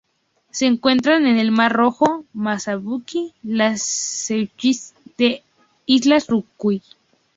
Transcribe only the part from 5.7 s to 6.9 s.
Islas Ryukyu.